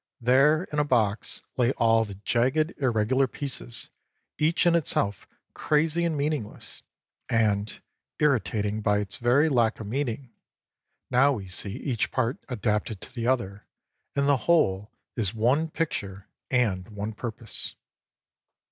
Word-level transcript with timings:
There 0.19 0.63
in 0.73 0.79
a 0.79 0.83
box 0.83 1.43
lay 1.57 1.73
all 1.73 2.05
the 2.05 2.15
jagged, 2.15 2.73
irregular 2.79 3.27
pieces, 3.27 3.91
each 4.39 4.65
in 4.65 4.73
itself 4.73 5.27
crazy 5.53 6.05
and 6.05 6.17
meaningless 6.17 6.81
and 7.29 7.79
irritating 8.17 8.81
by 8.81 8.97
its 8.97 9.17
very 9.17 9.47
lack 9.47 9.79
of 9.79 9.85
meaning: 9.85 10.31
now 11.11 11.33
we 11.33 11.45
see 11.47 11.73
each 11.73 12.09
part 12.11 12.39
adapted 12.49 12.99
to 13.01 13.13
the 13.13 13.27
other 13.27 13.67
and 14.15 14.27
the 14.27 14.37
whole 14.49 14.89
is 15.15 15.35
one 15.35 15.69
picture 15.69 16.27
and 16.49 16.89
one 16.89 17.13
purpose. 17.13 17.75